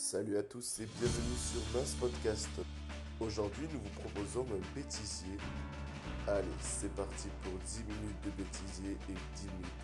[0.00, 2.48] Salut à tous et bienvenue sur Mince Podcast.
[3.18, 5.36] Aujourd'hui, nous vous proposons un bêtisier.
[6.28, 9.82] Allez, c'est parti pour 10 minutes de bêtisier et 10 minutes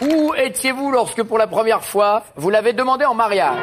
[0.00, 0.06] de.
[0.06, 3.58] Où étiez-vous lorsque pour la première fois vous l'avez demandé en mariage?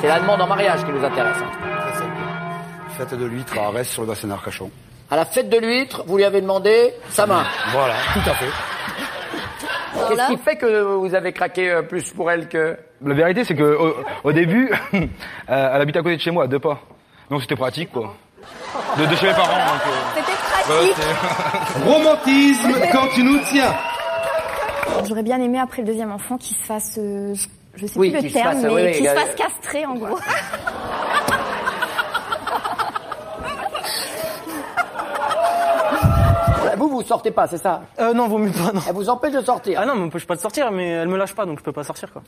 [0.00, 1.42] C'est la demande en mariage qui nous intéresse.
[3.00, 4.70] Fête de l'huître à Arès sur le bassin d'Arcachon.
[5.10, 7.44] À la fête de l'huître, vous lui avez demandé sa main.
[7.72, 8.50] Voilà, tout à fait.
[10.08, 12.76] Qu'est-ce qui fait que vous avez craqué euh, plus pour elle que...
[13.02, 15.06] La vérité, c'est que au, au début, euh,
[15.48, 16.78] elle habite à côté de chez moi, à deux pas.
[17.30, 18.14] Donc c'était pratique, quoi.
[18.98, 19.48] De, de chez mes parents.
[19.48, 21.84] Euh, C'était ouais, pratique.
[21.86, 23.74] Romantisme quand tu nous tiens.
[25.08, 27.34] J'aurais bien aimé après le deuxième enfant qu'il se fasse, euh,
[27.76, 30.18] je sais Oui, plus le terme, fasse, mais oui, qu'il se fasse castrer en gros.
[37.00, 38.80] Vous, sortez pas, c'est ça Euh, non, vaut mieux pas, non.
[38.88, 39.78] Elle vous empêche de sortir.
[39.82, 41.72] Ah non, elle m'empêche pas de sortir, mais elle me lâche pas, donc je peux
[41.72, 42.22] pas sortir, quoi.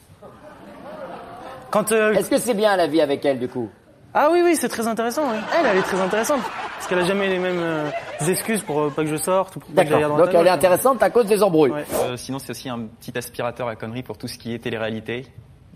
[1.71, 3.69] Quand, euh, Est-ce que c'est bien la vie avec elle, du coup
[4.13, 5.39] Ah oui, oui, c'est très intéressant, ouais.
[5.59, 6.41] Elle, elle est très intéressante.
[6.77, 7.91] Parce qu'elle a jamais les mêmes euh,
[8.29, 10.17] excuses pour euh, pas que je sorte ou pour pas que j'aille à D'accord.
[10.17, 10.57] droite Donc elle est gauche.
[10.59, 11.71] intéressante à cause des embrouilles.
[11.71, 11.85] Ouais.
[12.05, 15.27] Euh, sinon, c'est aussi un petit aspirateur à conneries pour tout ce qui est télé-réalité.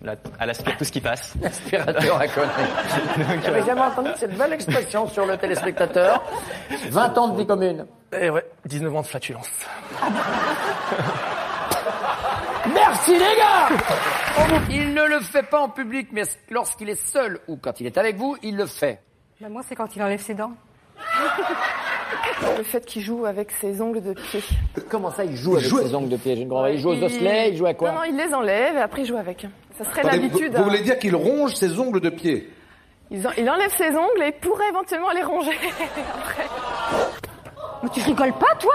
[0.03, 1.34] Là, elle aspire tout ce qui passe.
[1.44, 3.41] Aspirateur à conneries.
[3.44, 6.22] J'avais jamais entendu cette belle expression sur le téléspectateur.
[6.91, 7.86] 20 ans de vie commune.
[8.12, 9.50] Eh ouais, 19 ans de flatulence.
[12.74, 13.68] Merci les gars
[14.70, 17.96] Il ne le fait pas en public, mais lorsqu'il est seul ou quand il est
[17.98, 19.00] avec vous, il le fait.
[19.40, 20.52] Bah, moi, c'est quand il enlève ses dents.
[22.56, 24.42] Le fait qu'il joue avec ses ongles de pied.
[24.88, 26.36] Comment ça, il joue avec joue- ses ongles de pied?
[26.36, 27.91] J'ai une grande- Il joue aux osselets, il joue à quoi?
[27.92, 29.46] Non, non, il les enlève et après il joue avec.
[29.78, 30.52] Ça serait vous, l'habitude.
[30.54, 30.62] vous hein.
[30.64, 32.50] voulez dire qu'il ronge ses ongles de pied?
[33.10, 35.52] Il, en- il enlève ses ongles et pourrait éventuellement les ronger.
[36.18, 36.45] après.
[37.86, 38.74] Mais tu rigoles pas, toi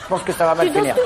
[0.00, 0.96] Je pense que ça va mal finir.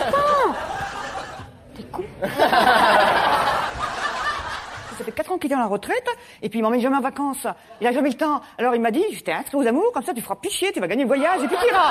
[4.99, 6.07] Ça fait 4 ans qu'il est en la retraite,
[6.43, 7.49] et puis il m'emmène jamais en vacances.
[7.81, 8.41] Il a jamais le temps.
[8.57, 10.79] Alors il m'a dit, je t'ai inscrit aux amours, comme ça tu feras pichier, tu
[10.79, 11.91] vas gagner le voyage, et puis tu iras.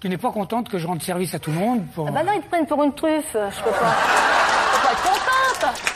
[0.00, 2.10] Tu n'es pas contente que je rende service à tout le monde pour...
[2.10, 3.94] bah non, ils te prennent pour une truffe, je peux pas.
[4.74, 5.95] Je peux pas être contente.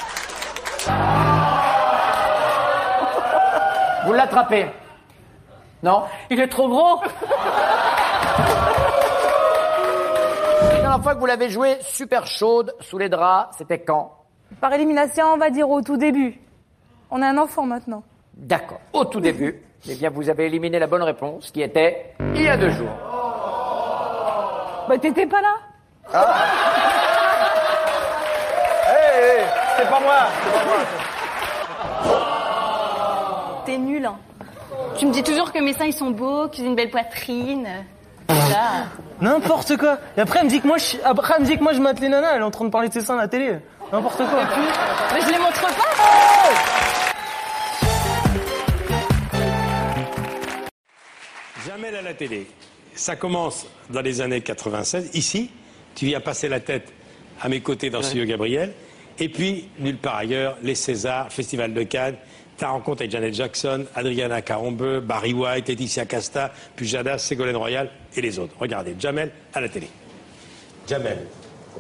[4.11, 4.67] Vous l'attrapez
[5.85, 6.03] Non?
[6.31, 7.01] Il est trop gros.
[10.63, 14.17] La dernière fois que vous l'avez joué super chaude, sous les draps, c'était quand?
[14.61, 16.41] Par élimination, on va dire au tout début.
[17.13, 18.03] On a un enfant maintenant.
[18.35, 18.81] D'accord.
[18.93, 22.49] Au tout début, eh bien, vous avez éliminé la bonne réponse, qui était il y
[22.49, 22.91] a deux jours.
[24.89, 25.55] Bah t'étais pas là
[29.77, 30.17] C'est pas moi
[33.71, 34.05] T'es nul.
[34.05, 34.19] hein.
[34.99, 37.69] Tu me dis toujours que mes seins ils sont beaux, que j'ai une belle poitrine.
[38.29, 38.87] Voilà.
[39.21, 39.97] N'importe quoi.
[40.17, 40.97] Et après, elle me dit que moi, je...
[41.05, 42.71] après, elle me dit que moi, je mate les nanas, elle est en train de
[42.71, 43.59] parler de ses seins à la télé.
[43.93, 44.41] N'importe quoi.
[45.15, 45.71] Mais je les montre pas.
[51.67, 52.47] Jamais à la télé.
[52.95, 55.11] Ça commence dans les années 96.
[55.15, 55.51] Ici,
[55.95, 56.93] tu viens passer la tête
[57.41, 58.73] à mes côtés dans Studio Gabriel.
[59.19, 62.17] Et puis, nulle part ailleurs, les Césars, Festival de Cannes,
[62.61, 68.21] ta rencontre avec Janet Jackson, Adriana Carambeu, Barry White, Laetitia Casta, Pujadas, Ségolène Royal et
[68.21, 68.55] les autres.
[68.61, 69.89] Regardez, Jamel à la télé.
[70.87, 71.27] Jamel.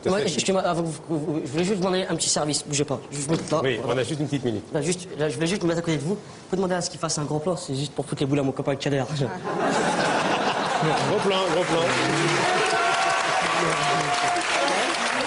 [0.06, 2.98] Ouais, vous- je voulais juste vous demander un petit service, bougez pas.
[3.12, 3.82] Je Oui, voilà.
[3.86, 4.64] on a juste une petite minute.
[4.72, 6.14] Là, juste, là, je voulais juste me mettre à côté de vous.
[6.14, 8.26] Vous pouvez demander à ce qu'il fasse un gros plan, c'est juste pour foutre les
[8.26, 9.04] boules à mon copain Kader.
[9.08, 9.26] Gros
[11.28, 11.82] plan, gros plan.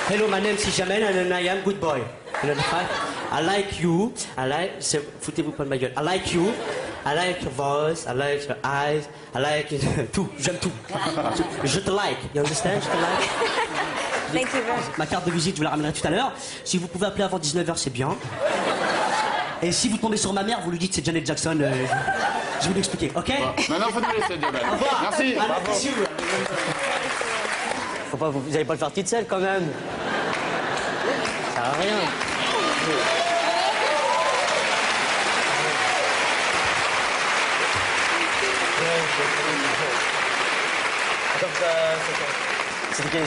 [0.09, 2.01] Hello, my name is Jamel and I am good boy.
[2.45, 4.11] I like you.
[4.37, 4.71] I like.
[5.21, 5.93] Foutez-vous pas de ma gueule.
[5.97, 6.51] I like you.
[7.05, 8.05] I like your voice.
[8.07, 9.07] I like your eyes.
[9.35, 9.73] I like
[10.13, 10.27] tout.
[10.39, 10.71] J'aime tout.
[11.63, 12.17] Je te like.
[12.35, 12.81] You understand?
[12.81, 13.29] Je te like?
[14.33, 14.97] Thank you very much.
[14.97, 16.31] Ma carte de visite, je vous la ramènerai tout à l'heure.
[16.63, 18.09] Si vous pouvez appeler avant 19h, c'est bien.
[19.61, 21.57] Et si vous tombez sur ma mère, vous lui dites c'est Janet Jackson.
[21.61, 21.71] euh,
[22.59, 23.31] je vais vous l'expliquer, ok?
[23.69, 24.61] Maintenant, faut nous laisser, Jamel.
[24.69, 24.99] Au revoir.
[25.03, 25.29] Merci.
[25.29, 25.91] I love you.
[28.11, 29.63] Faut pas, vous, vous allez pas le faire petite selle quand même.
[31.55, 31.97] Ça sert à rien.
[41.39, 41.65] Comme ça,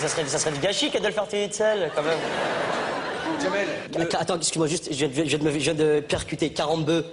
[0.00, 2.18] ça, serait, ça serait du gâchis que de le faire petite selle quand même.
[4.00, 6.50] Attends, Attends, excuse-moi, juste, je viens, de- je viens de, me- je viens de percuter
[6.50, 7.04] 40 bœufs.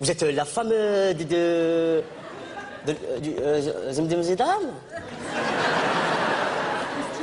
[0.00, 1.22] Vous êtes euh, la femme euh, de.
[1.24, 2.02] de.
[2.86, 3.20] de.
[3.20, 3.30] du.
[3.40, 3.60] euh,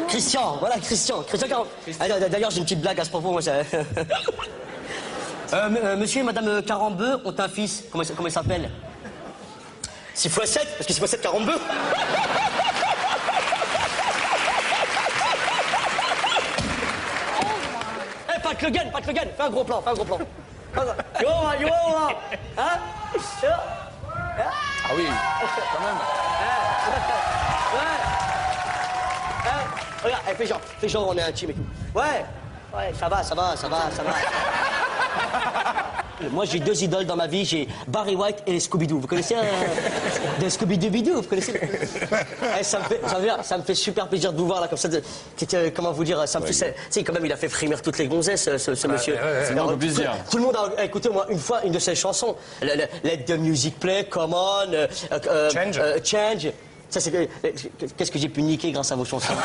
[0.08, 1.22] Christian, voilà, Christian.
[1.24, 1.68] Christian 40.
[2.00, 3.42] Ah, D'ailleurs, j'ai une petite blague à ce propos, moi.
[5.54, 7.84] Euh, euh, monsieur et madame euh, Carambeu ont un fils.
[7.92, 8.70] Comment, comment il s'appelle?
[10.14, 11.54] 6 x 7 Parce que 6 x 7, 42
[18.30, 20.20] Eh, Pat Le Guen, Pat Le Guen, fais un gros plan, fais un gros plan.
[21.22, 21.30] Yo,
[21.62, 21.68] yo,
[22.58, 22.80] hein?
[23.42, 23.50] Yo.
[24.90, 25.06] Ah oui,
[25.74, 25.96] quand même.
[27.74, 27.98] Ouais.
[29.46, 29.60] Hein
[30.04, 31.66] Regarde, eh, fais genre, fais genre, on est intime et tout.
[31.96, 32.26] Ouais,
[32.76, 34.12] ouais, ça va, ça va, ça va, ça va.
[36.32, 37.46] Moi, j'ai deux idoles dans ma vie.
[37.46, 39.00] J'ai Barry White et Scooby-Doo.
[39.00, 39.42] Vous connaissez euh,
[40.44, 41.60] de Scooby-Doo, vous connaissez
[42.60, 44.60] Eh, ça, me fait, ça, me fait, ça me fait super plaisir de vous voir
[44.62, 44.88] là comme ça.
[44.88, 45.04] de-
[45.76, 47.82] comment vous dire Ça me fait, c'est- tu sais, quand même, il a fait frémir
[47.84, 49.14] toutes les gonzesses, ce, ce- Ouais, monsieur.
[49.14, 51.72] ouais, ouais, c'est puisse tout, tout le monde a écouté au moins une fois une
[51.72, 52.36] de ses chansons.
[52.64, 55.78] Le- le- Let the music play, come on, euh, euh, Change.
[55.80, 56.48] euh, change.
[56.90, 57.28] Ça, c'est que-
[57.96, 59.34] qu'est-ce que j'ai pu niquer grâce à vos chansons?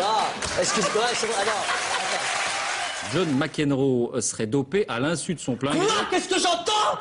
[0.00, 0.26] Ah,
[0.60, 1.64] excuse, ouais, c'est bon, alors.
[3.12, 5.72] John McEnroe serait dopé à l'insu de son plein.
[5.72, 5.86] Quoi?
[6.10, 6.98] Qu'est-ce que j'entends?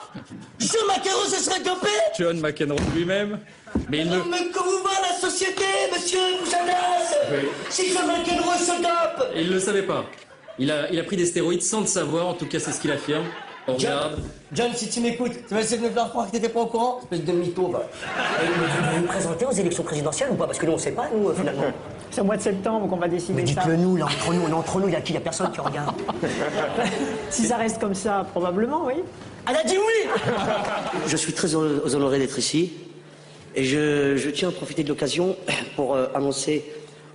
[0.60, 1.90] John McEnroe se serait dopé?
[2.18, 3.40] John McEnroe lui-même.
[3.90, 4.18] Mais il ne.
[4.18, 7.50] Mais comment va la société, monsieur Bouchanasse Oui.
[7.70, 10.06] Si John McEnroe se dope Il ne le savait pas.
[10.60, 12.80] Il a, il a pris des stéroïdes sans le savoir, en tout cas c'est ce
[12.80, 13.26] qu'il affirme.
[13.68, 14.20] On regarde.
[14.52, 16.66] John, si tu m'écoutes, tu vas essayer de me faire croire que t'étais pas au
[16.66, 17.88] courant Espèce de mytho, va.
[18.44, 20.46] Et vous vous présentez aux élections présidentielles ou pas?
[20.46, 21.64] Parce que nous, on sait pas, nous, euh, finalement.
[22.14, 23.62] C'est au mois de septembre qu'on va décider Mais ça.
[23.62, 25.52] dites-le nous, là, entre nous, entre nous, il y a qui Il y a personne
[25.52, 25.96] qui regarde.
[27.32, 28.94] Si ça reste comme ça, probablement, oui.
[29.50, 30.10] Elle a dit oui
[31.08, 32.72] Je suis très hon- honoré d'être ici
[33.56, 35.36] et je, je tiens à profiter de l'occasion
[35.76, 36.64] pour euh, annoncer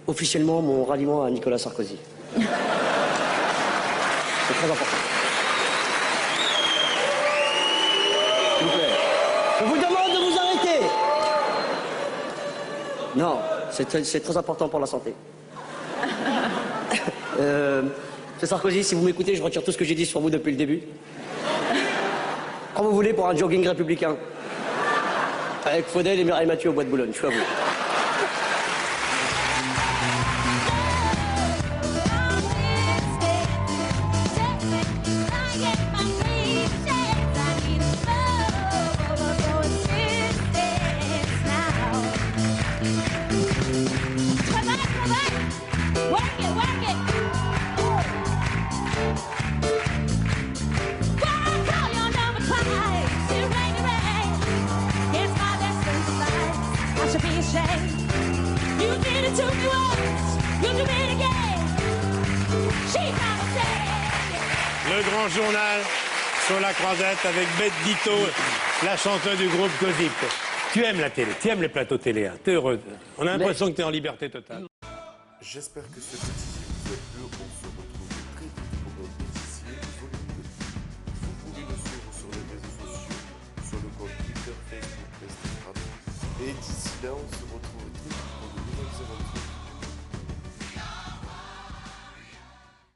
[0.08, 1.96] officiellement mon ralliement à Nicolas Sarkozy.
[2.36, 2.42] C'est
[4.54, 4.96] très important.
[8.58, 8.94] S'il vous plaît.
[9.60, 10.80] Je vous demande de vous arrêter.
[13.16, 13.38] Non,
[13.78, 15.14] c'est très, important pour la santé.
[17.40, 17.82] Euh,
[18.42, 20.56] Sarkozy, si vous m'écoutez, je retire tout ce que j'ai dit sur vous depuis le
[20.56, 20.82] début.
[22.75, 24.16] Quand vous voulez pour un jogging républicain.
[25.64, 27.68] Avec Faudel et Mireille Mathieu au bois de Boulogne, je suis à vous.
[64.98, 65.80] Le grand journal
[66.48, 68.10] sur la croisette avec Bette Ditto,
[68.84, 70.10] la chanteuse du groupe Gossip.
[70.72, 72.80] Tu aimes la télé, tu aimes les plateaux télé, hein, t'es heureuse.
[73.16, 74.64] On a l'impression que t'es en liberté totale.
[75.40, 77.22] J'espère que ce bêtisier vous a plu.
[77.22, 80.42] On se retrouve très vite pour un bêtisier volume 2.
[81.22, 83.22] Vous pouvez nous suivre sur les réseaux sociaux,
[83.70, 85.78] sur le compte Twitter, Facebook, Instagram.
[86.42, 87.46] Et d'ici là, on se